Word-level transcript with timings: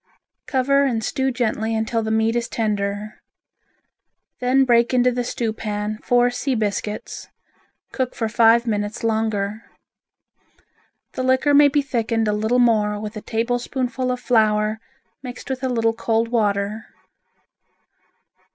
Cover 0.47 0.83
and 0.83 1.03
stew 1.03 1.29
gently 1.29 1.75
until 1.75 2.01
the 2.01 2.09
meat 2.09 2.35
is 2.35 2.49
tender. 2.49 3.21
Then 4.39 4.65
break 4.65 4.95
into 4.95 5.11
the 5.11 5.23
stewpan 5.23 5.99
four 6.01 6.31
sea 6.31 6.55
biscuits, 6.55 7.27
cook 7.91 8.15
for 8.15 8.27
five 8.27 8.65
minutes 8.65 9.03
longer. 9.03 9.61
The 11.11 11.21
liquor 11.21 11.53
may 11.53 11.67
be 11.67 11.83
thickened 11.83 12.27
a 12.27 12.33
little 12.33 12.57
more 12.57 12.99
with 12.99 13.15
a 13.15 13.21
tablespoonful 13.21 14.11
of 14.11 14.19
flour 14.19 14.79
mixed 15.21 15.51
with 15.51 15.63
a 15.63 15.69
little 15.69 15.93
cold 15.93 16.29
water. 16.29 16.87